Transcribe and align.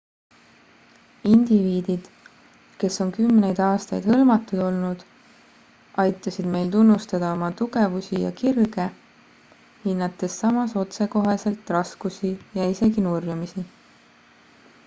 indiviidid 1.31 2.07
kes 2.83 2.95
on 3.03 3.11
kümneid 3.17 3.59
aastaid 3.65 4.07
hõlmatud 4.11 4.63
olnud 4.69 5.03
aitasid 6.05 6.49
meil 6.57 6.71
tunnustada 6.77 7.29
oma 7.35 7.51
tugevusi 7.61 8.23
ja 8.23 8.33
kirge 8.41 8.87
hinnates 9.85 10.39
samas 10.47 10.75
otsekoheselt 10.87 11.73
raskusi 11.77 12.33
ja 12.61 12.69
isegi 12.75 13.05
nurjumisi 13.09 13.67